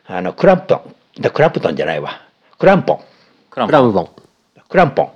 [0.06, 1.22] あのクランプトン。
[1.22, 2.20] でクランプトンじゃないわ。
[2.58, 3.00] クランポン。
[3.50, 4.10] クランクラムボン。
[4.68, 5.10] クランポン。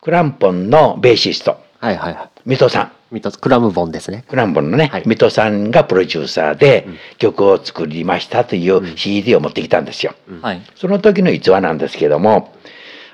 [0.00, 1.58] クランポンのベーシスト。
[1.80, 2.28] はいはいはい。
[2.44, 2.92] 水戸さん。
[3.10, 4.24] ミトクラムボンですね。
[4.28, 5.02] クランポンのね、はい。
[5.06, 6.98] 水戸さんがプロデューサーでうん。
[7.18, 10.14] 曲を作りましたという CD を持ってきたんですよ。
[10.28, 10.42] うん。
[10.42, 10.62] はい。
[10.74, 12.54] その時の逸話なんですけども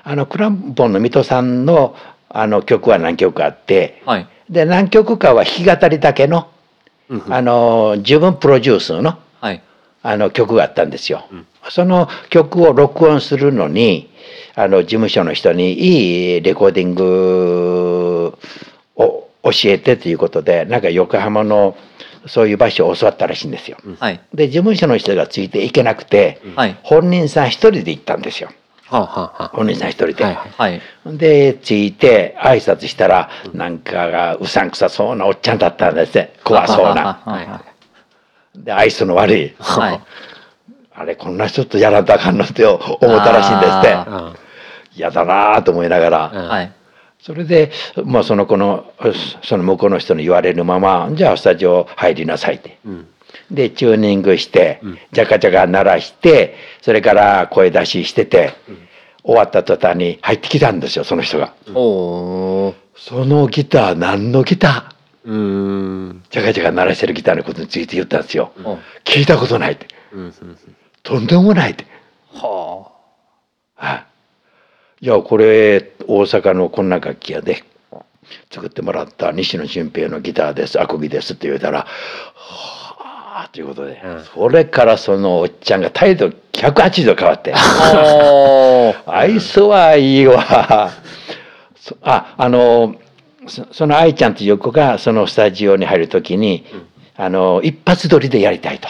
[0.03, 1.95] あのクランポンの水戸さんの
[2.29, 4.27] あの曲は何曲かあってはい。
[4.49, 6.49] で何曲かは弾き語りだけの
[7.09, 9.61] うんあの自分プロデュースのはい。
[10.05, 11.25] あの曲があったんですよ。
[11.35, 11.45] ん。
[11.69, 14.09] その曲を録音するのに
[14.55, 18.37] あの事務所の人にいいレコーディング
[18.95, 21.75] を教えてということでなんか横浜の
[22.27, 23.77] そういう場所を教わったらしいんですよ。
[23.99, 24.21] はい。
[24.33, 26.77] で事務所の人がついていけなくて、はい。
[26.83, 28.49] 本人さん一人で行ったんですよ。
[28.93, 30.23] はあはあは本人さん一人で。
[30.23, 37.21] はいで着いて挨拶したらなんかがうさんくさそうなおっちゃんだったんですね怖そうな。
[37.25, 37.63] はいは
[38.55, 39.45] で愛想の悪い。
[39.47, 40.01] いはい。
[40.95, 43.93] あれこんな人とやらんとあかんのって思ったらしいんですって。
[43.93, 44.35] あ
[44.95, 46.47] 嫌だなぁと思いながら、うん。
[46.49, 46.71] はい。
[47.19, 47.71] それで、
[48.03, 48.93] まあ、その子の
[49.43, 52.77] その向こうの人に言われるままじゃあスタジオ入りなさいって。
[52.85, 53.07] うん
[53.51, 54.99] でチューニングして、うん。
[55.11, 58.53] ジャカジャカ鳴らしてそれから声出ししてて、
[59.23, 61.53] 終わった途端に入ってきたんですよその人が。
[61.65, 62.73] そ
[63.25, 65.29] のギター何のギター？
[65.29, 66.23] うーん。
[66.29, 68.51] ジャカジャカ鳴らしてるギターのことについて言ったんですよ。
[68.63, 69.87] お聞いたことないって。
[71.01, 71.85] とんでもないって。
[72.33, 72.91] は
[73.75, 74.05] はい。
[75.05, 77.63] いやこれ大阪のこんな楽器屋で
[78.51, 81.85] 作ってもらった西野俊平のギターですアコギですって言うたら「は
[82.35, 82.79] あ」
[83.51, 84.23] ということで、うん。
[84.23, 87.53] それからそのおっちゃんが態度180度変わって。
[89.05, 90.91] 愛想はいいわ。
[91.75, 92.95] そああの
[93.47, 96.65] そその愛ちゃんという子がそのスタジオに入る時に、
[97.15, 98.87] あの一発撮りでやりたいと。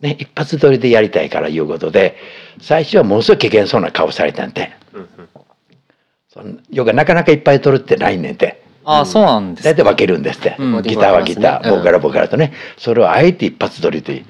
[0.00, 2.16] ね、一発撮りでやりたいからいうことで
[2.60, 4.70] 最初はものすごい危険そうな顔されたんで。
[6.28, 10.82] そんよくなかなかいっぱい撮るってないねんてあそうなんです大体分けるんですって、うん。
[10.82, 11.76] ギターはギター、うん。
[11.76, 12.52] ボーカルはボーカルとね。
[12.76, 14.24] それをあえて一発撮りという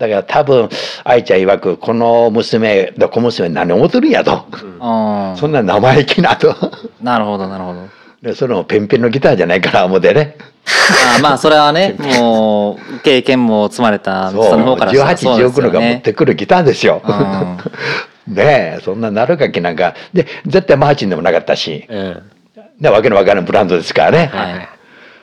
[0.00, 0.70] だから多分
[1.04, 4.46] 愛ちゃん曰くこの娘小娘何思っとるんやと、
[4.80, 6.54] あそんな生意気なと。
[7.02, 7.88] なるほどなるほど。
[8.22, 10.36] でそのペンペンのギターじゃないから思ってね。
[11.14, 17.02] あーまあそれはねもう経験も積まれたその方からしたらそうです1819のが持ってくるギターですよ。
[17.04, 17.10] う
[18.32, 19.94] ねえそんななる楽器なんか。
[20.14, 22.22] で絶対マーチンでもなかったし、うん
[22.80, 24.68] ね、わけのわからんブランドですからね、はいはい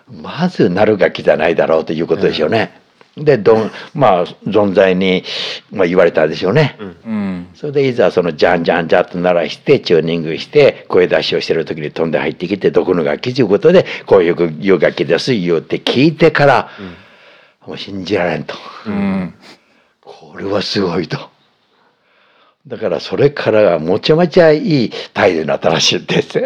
[0.09, 2.81] まずなる楽器じゃないだろうということでしょうね。
[3.17, 5.23] でどんまあ存在に、
[5.71, 6.77] まあ、言われたんでしょうね。
[6.79, 16.69] うんそれでいざそのジャンジャンジャンと鳴らしてチューニングして声出しをしてる時に飛んで入ってきてどこの楽器ということでこういういう楽器です言うて聞いてから、
[17.65, 18.55] もう信じられんと。
[18.85, 19.33] うん
[20.01, 21.17] これはすごいと。
[22.67, 26.39] だからそれからはもちゃめちゃいい態度になったらしいんです。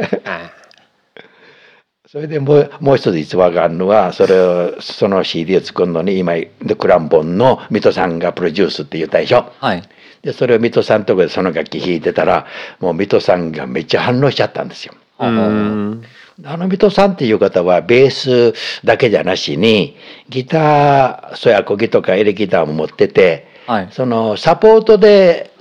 [2.13, 9.51] はいそれでもうもう一つ逸話があるのはそれをその CD を作るのに今でクランボンの水戸さんがプロデュースって言ったでしょ？
[9.59, 9.83] はい
[10.21, 12.45] でそれを水戸さんのとこでその楽器弾いてたら
[12.79, 14.93] もう水戸さんがめっちゃ反応しちゃったんですよ。
[15.19, 16.03] うーん
[16.43, 18.53] あの水戸さんっていう方はベース
[18.85, 19.95] だけじゃなしに
[20.29, 25.51] ギターそうや小ギとかエレギターも持っててはいそのサポートで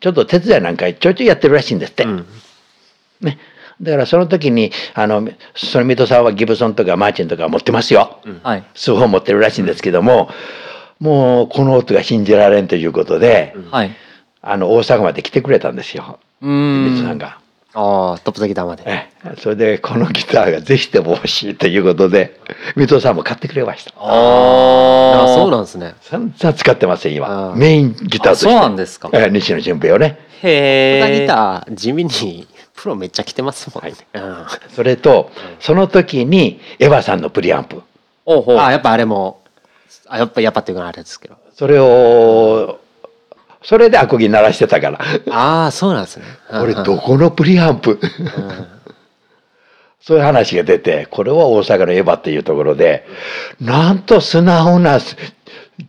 [0.00, 2.04] ちょっと手伝いなんかちょいちょいやってるらしいんですって。
[2.04, 2.26] うん
[3.20, 3.38] ね、
[3.82, 8.20] だからその時にあのその水戸さんはギブソンとかマーチンとか持ってますよ。
[8.42, 8.64] はい。
[8.74, 10.30] 数本持ってるらしいんですけども
[11.00, 13.90] もうこの音が信じられんということで、はい。
[14.40, 16.20] あの大阪まで来てくれたんですよ。
[16.40, 16.84] うーん。
[16.92, 17.38] 水戸さんが。
[17.74, 18.84] ああトップザギターまで。
[18.86, 19.36] ええ。
[19.38, 22.38] それでこのギターがぜひとも欲しいということで
[22.76, 23.92] 水戸さんも買ってくれました。
[23.96, 25.94] あああそうなんですね。
[26.02, 27.54] 散々使ってますよ今。
[27.56, 28.50] メインギターとして。
[28.50, 29.10] そうなんですか。
[29.12, 30.18] ええ西野純平をね。
[30.42, 33.94] へえギター地味にプロめっちゃ来てますもんね、
[34.74, 35.30] それと
[35.60, 37.82] その時にエヴァさんのプリアンプ。
[38.26, 39.42] あやっぱあれも
[40.08, 41.36] あやっぱやっぱっていうかあれですけど。
[41.54, 42.80] それを
[43.62, 44.98] それでアコギ鳴らしてたから。
[45.30, 46.24] ああそうなんですね。
[46.50, 48.00] これどこのプリアンプ？
[50.00, 53.06] そういう話が出てこれは大阪のエヴァっていうところで
[53.60, 54.98] なんと素直な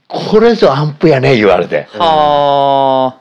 [0.08, 1.88] これぞアンプやね言われて。
[1.92, 3.16] は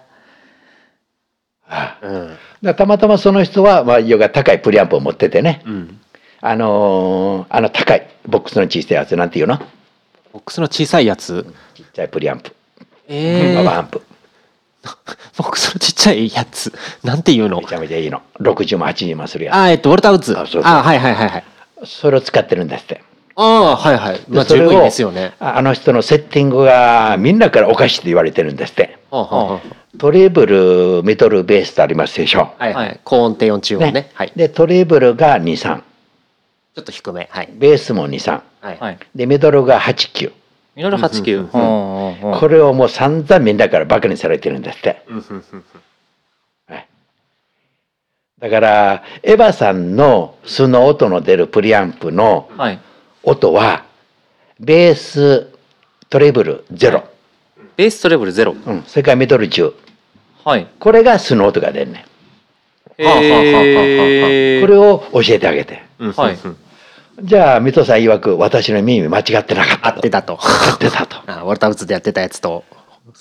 [2.03, 5.63] うんだたまたまその人は、まあ、よが高いプリアンプを持っててね。
[5.67, 6.01] うん。
[6.41, 9.59] あのーあの高いボックスの小さいやつなんていうの？
[10.33, 11.47] ボックスの小さいやつ。
[11.75, 12.53] ちっちゃいプリアンプ、
[13.09, 14.03] ええババアンプ。
[15.39, 16.73] ボックスのちっちゃいやつ。
[17.05, 17.61] なんていうの？
[17.61, 18.23] めちゃめちゃいいの。
[18.41, 20.33] 60万80万するやあーえっとウォルターウッズ。
[20.39, 20.63] あそうそう。
[20.65, 21.45] あはいはいはいはい。
[21.85, 23.03] つそれを使ってるんですって
[23.37, 24.21] ああはいはい。
[24.29, 25.33] まあでそれを十分ですよね。
[25.41, 28.99] ああの人のセッティングがみんなからおかしいって言われてるんですって。
[29.11, 29.61] はあはあは
[29.99, 32.41] トリブルミドルベースとありますでしょ？
[32.41, 32.93] あはいははい。
[32.97, 34.11] い高音低音中音ね。
[34.15, 34.33] はい。
[34.37, 35.83] でトリブルが23
[36.75, 37.29] ちょっと低め。
[37.31, 37.49] はい。
[37.53, 38.79] ベースも23はい。
[38.79, 38.99] はい。
[39.15, 40.33] でミドルが89
[40.75, 41.39] ミドル八九。
[41.39, 41.49] うんう
[42.37, 45.65] んこれをもう散々みんなからバカにされてるんですって、うんうんうんうん
[46.69, 46.87] はい。
[48.39, 52.79] だからエヴァさんの素の音の出るプリアンプのはい
[53.23, 53.85] 音は
[54.59, 55.49] ベース
[56.09, 57.05] トレブルゼロ、
[57.77, 58.53] ベーストレベルゼロ。
[58.53, 59.73] うん、それからミドル10
[60.45, 60.67] はい。
[60.79, 62.05] これが素の音が出るね
[62.99, 63.43] へはあはあはあはあ
[64.31, 65.83] えこれを教えてあげて。
[65.99, 66.13] うん。
[66.13, 66.35] はい。
[66.35, 66.57] うん
[67.21, 69.89] じゃあ水戸さん曰く私の耳間違ってなかった。
[69.89, 70.39] 合ってたと。
[70.41, 71.19] 合ってたと。
[71.31, 72.65] あウォルターウッズでやってたやつと。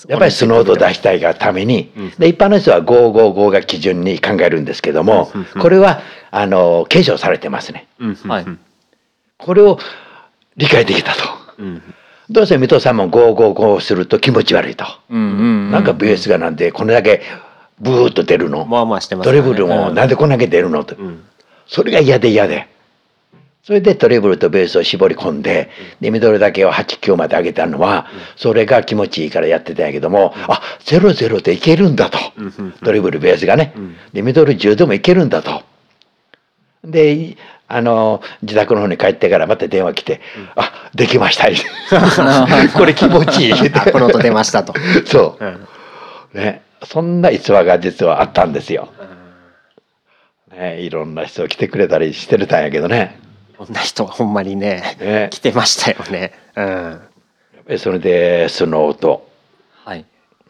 [0.07, 2.13] やっぱり素の音を出したいがために、うん。
[2.17, 5.47] で一般の人は555が基準に考えるんですけども、うん。
[5.55, 5.61] うん。
[5.61, 7.87] これはあの継承されてますね。
[7.99, 8.17] うん。
[8.23, 8.31] うん。
[8.31, 8.45] はい
[9.41, 9.77] これを
[10.57, 11.19] 理解できたと。
[11.57, 11.81] うん。
[12.29, 17.21] どうせ水戸さんも555すると気持ち悪いと、うんうんなんかベースがなんでこれだけ
[17.79, 20.85] ブーッと出るの、まあまあしてますトレブルもなんでこんだけ出るの？
[20.85, 21.23] と、うん。
[21.67, 22.69] それが嫌で嫌で。
[23.63, 32.17] それでトレブルとベースを絞り込んででミドルだけを89まで上げたのはそれが気持ちいいからやってたんやけどもあゼロゼロでいけるんだと。
[32.37, 32.45] うん。
[32.45, 32.71] うん。
[32.71, 33.73] トレブルベースがね。
[33.75, 33.95] うん。
[34.13, 35.63] でミドル10でもいけるんだと。
[36.83, 37.37] で
[37.73, 40.21] あの自宅の方に帰ってからまた電話来て
[40.55, 41.47] 「あできました」
[42.77, 44.73] これ気持ちいい」あこの音出ましたと。
[45.05, 45.45] そう。
[45.45, 45.67] ん。
[46.33, 46.61] うね。
[46.83, 48.89] そんな逸話が実はあったんですよ。
[50.51, 53.19] ね、いろんな人来てくれたりしてたんやけどね。
[53.57, 55.27] こんな人はほんまにねね。
[55.31, 56.33] 来てましたよね。
[56.55, 56.65] うん。
[56.65, 56.95] や
[57.61, 59.27] っぱりそれで素の音。
[59.85, 60.05] はい。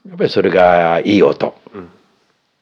[0.08, 1.90] やっぱりそれがいい音、うん。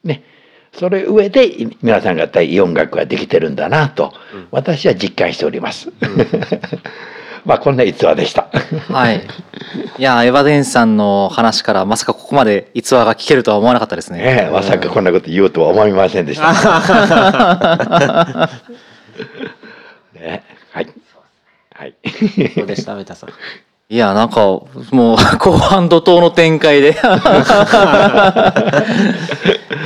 [0.03, 0.23] ね
[0.73, 1.49] それ上で
[1.81, 5.89] 皆さん方いい音楽ができてるんだなと、うん私は実感しております。
[7.45, 8.47] まあこんな逸話でした。
[8.91, 9.21] はい
[9.97, 16.51] いやエヴァデンさんの話からまさかここまで逸話が聞けるとは思わなかったですねねえまさかこんなこと言うとは思いませんでした。
[20.13, 20.87] ね、はい。
[21.73, 21.95] はい。
[22.55, 22.95] どうでした？
[22.95, 23.29] 上田さん
[23.91, 24.41] いやなんか
[24.91, 26.91] もう後半怒涛の展開で。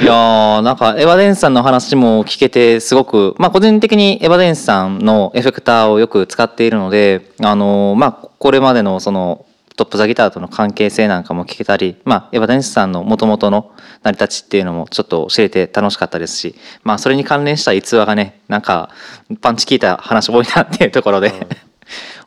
[0.02, 9.46] いやーなんかエヴァデンスさんの話も聞けてすごくまあ個人的にエヴァデンスさんのエフェクターをよく使っているのであのーまあこれまでのその
[9.78, 13.72] トップザギターとの関係性なんかも聞けたり、まあ、エヴァデンスさんのもともとの
[14.04, 18.90] 成り立ちっていうのもちょっと知れて楽しかったですし、まあ、それに関連した逸話がねなんか
[19.42, 21.32] パンチ効いた話多いなっていうところで。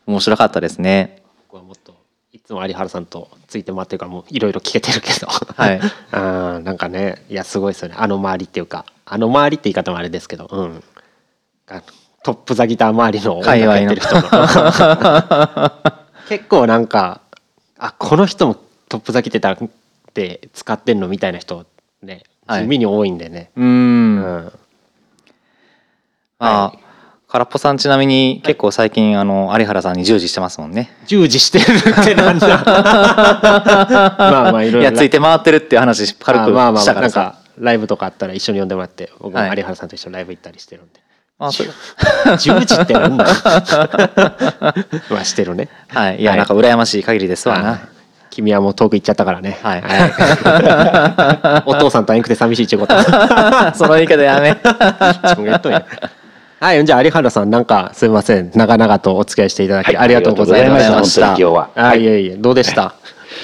[0.07, 1.26] 面白かったですね。
[1.57, 1.95] 僕はもっと
[2.33, 5.27] いつも有原さんとついて回ってるからもういろいろ聞けてるけど。
[5.27, 5.79] はい。
[6.13, 7.95] うんなんかねいやすごいですよね。
[7.97, 10.83] あの周りっていうかあの周りって言い方もあれですけどうん。
[11.67, 11.81] あ
[12.23, 14.21] トップザギター周りの音楽やってる人の。
[16.29, 17.21] 結構なんか
[17.79, 18.55] あこの人も
[18.89, 19.69] トップザギターっ
[20.13, 21.65] て使ってんのみたいな人
[22.03, 24.15] ねはい地味に多いんでね、ううん。
[24.19, 24.51] ん。
[26.39, 26.73] まあ、
[27.29, 30.89] 空っぽさんちなみに結構最近あの有原さんに従事してますもんね。
[31.07, 32.47] 従事してるってなんだ
[34.17, 37.19] まあまあいろいろいやついて回ってるっていう話軽くあまあまあしたからさ。
[37.19, 39.57] なんかライブとかあったら一緒に呼んでもらって僕もはい。
[39.57, 41.01] 有原さんと一緒にライブ行ったりしてるんで、
[41.37, 41.69] まあそれ
[42.37, 43.25] 従事ってなんだ。
[45.11, 45.67] まあしてるね。
[45.89, 46.21] はい。
[46.21, 46.39] いやはい。
[46.39, 47.63] なんか羨ましい限りですわはい。
[47.63, 47.79] な。
[48.29, 49.57] 君はもう遠く行っちゃったからね。
[49.63, 49.83] はい。
[51.65, 52.95] お父さんと会えんくて寂しいっちゅうこと。
[53.73, 54.51] その言い方やめ。
[54.53, 55.83] 自分が言っとんや
[56.59, 58.51] はいじゃあ有原さんなんかすみません。
[58.55, 61.35] 長々とお付き合いしていただき、はいありがとうございました。
[61.35, 61.69] は。
[61.75, 62.95] あいえいえどうでした、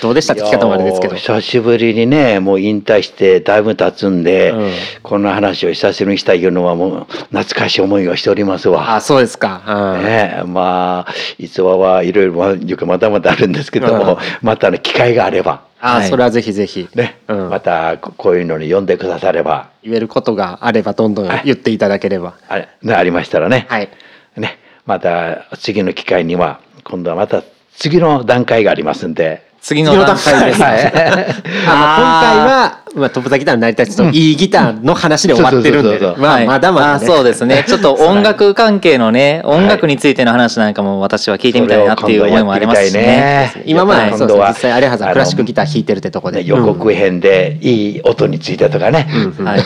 [0.03, 1.15] どうでしたって聞き方もあれですけど。
[1.15, 4.71] 久しぶりにねもう引退してだいぶ経つんで、うん。
[5.01, 8.95] こんな話を久しぶりにしたいいうのはもう懐かしい思いをしておりますわ。
[8.95, 10.03] あそうですか、うん。
[10.03, 14.17] ねえ、まあ逸話はいろいろまいうかまだまだあるんですけども、うん。
[14.41, 15.63] またね機会があれば。
[15.79, 16.09] あ、はい。
[16.09, 17.49] それはぜひぜひ、ね、うん。
[17.49, 19.69] またここういうのに呼んでくだされば。
[19.83, 22.33] 言えることがあればどんどん言っていただければ。
[22.49, 23.89] あれ、ね、ありましたらね,、はい。
[24.35, 24.57] ね。
[24.85, 27.41] また次の機会には今度はまた
[27.77, 29.52] 次の段階がありますんで。
[29.64, 30.53] 次の段階で。
[30.53, 30.61] す。
[30.61, 30.86] はい。
[30.86, 35.99] あまあ今回は、まあ、トップザギターの成り立ちといいギターの話で終わってるんで。
[36.18, 37.64] まあはいまだまだ、そうですね。
[37.66, 43.53] ちょっと 音楽関係のね、音楽についての話なんかも私は聞いてみたいなっていう思いもありますしね。
[43.66, 46.39] 今まで今度は実際有原さんクラシックギター弾いてるってとこで。
[46.39, 49.07] ね予告編でいい音についてとかね、
[49.41, 49.61] はい。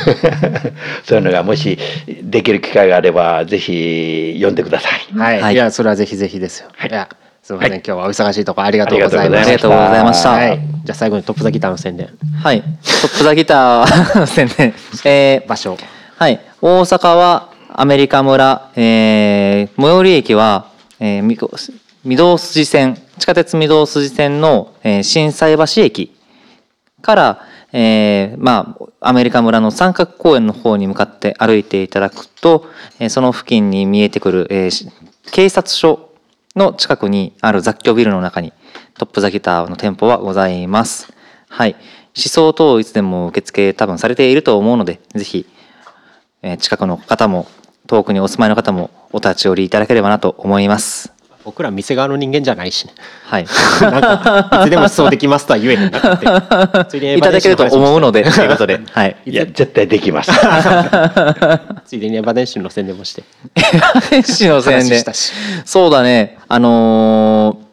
[1.05, 1.79] そういうのがもし
[2.21, 5.17] できる機会があればぜひ読んでください。
[5.17, 5.53] はい、はい。
[5.55, 7.81] い、やそれはぜひぜひですよ、はいすみません、はい。
[7.85, 10.31] 今日はお忙しいところありがとうございまありしたがとうございました。
[10.31, 12.09] はい、じゃあ最後にトップザギターの宣伝。
[12.43, 12.61] はい。
[12.61, 14.73] トップザギター宣伝。
[15.05, 15.77] えー場所。
[16.17, 16.41] はい。
[16.61, 20.65] 大阪はアメリカ村、えー最寄り駅は、
[20.99, 26.13] えー御堂筋線、地下鉄御堂筋線の、えー心斎橋駅
[27.01, 27.41] から、
[27.71, 32.65] えーまあ、アメリカ村の三角公園の方に向かって歩いていただくと、
[32.99, 34.89] えーその付近に見えてくる、えーし
[35.31, 36.06] 警察署
[36.57, 38.51] の近くにある雑居ビルの中に
[38.97, 41.13] トップザギターの店舗はございます。
[41.47, 41.73] はい。
[41.73, 45.45] 思想等いつでも受付多分されていると思うので、ぜひ、
[46.41, 47.47] え近くの方も
[47.85, 51.16] 遠くにお住まいの方もお立ち寄りいただければなと思います。
[51.47, 52.93] 僕ら店側の人間じゃないしね
[53.23, 53.45] はい。
[53.79, 56.27] なんかいつでも思想できますとは言えへんなって
[56.89, 58.81] ついでにいただけると思うので、ということで。
[58.91, 59.15] はい。
[59.25, 60.31] いや絶対できます。
[61.85, 63.23] ついでにエヴァ電信の宣伝もして
[64.23, 65.31] 市の宣伝話したし
[65.63, 67.67] そうだねあのー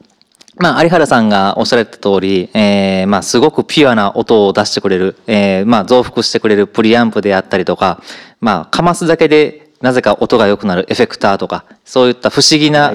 [0.56, 8.00] まあ、有原さんがおっしゃられた通り、えーまあ、すごくピュアな音を出してくれる、えーまあ、増幅してくれるプリアンプであったりとか、
[8.40, 12.90] まあ、かますだけでなぜか音が良くなるエフェクターとかそういった不思議エな、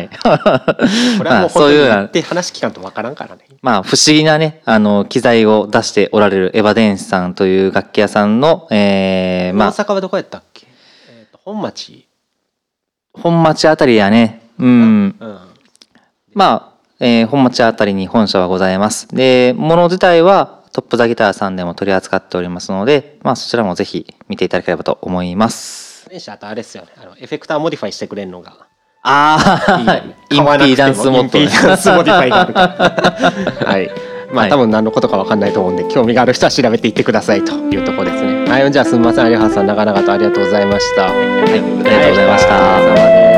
[0.00, 10.68] い、 これはまあもうそういうような本当に言って話聞かんとわからんからねまあ、不思議なね、あの、機材を出しておられるエヴァ電子さんという楽器屋さんの、えーまあ、大阪はどこやったっけ、
[11.10, 12.06] えーと本町
[13.12, 14.42] 本町あたりやね。
[14.60, 15.16] うん。
[15.18, 15.38] うん
[16.34, 19.08] まあ、えー本町あたりに本社はございます。
[19.08, 25.87] で、もの自体はトップザギターさんでも取り扱っておりますので、まあ、そちらもぜひ見ていただければと思います。
[26.08, 26.90] 電子あとあれですよね。
[26.96, 28.66] あのエフェクターモディファイしてくれるのが。
[29.02, 30.16] あいいよね。
[30.30, 32.60] インピーダンスモッドインピーダンスモディファイがあるか。
[33.64, 33.90] ら はい。
[34.32, 34.50] まあ、はい。
[34.50, 37.52] 多分何のことかわかんないと思うんで興味がある人は調べていってくださいと。
[37.52, 37.76] い。
[37.76, 38.50] うところですね。
[38.50, 38.72] はい。
[38.72, 39.30] じゃあすみません。
[39.30, 41.02] 有原さん長々とありがとうございました。
[41.02, 41.12] はい。
[41.12, 42.54] ありがとうございました。
[42.56, 43.37] お疲れ様です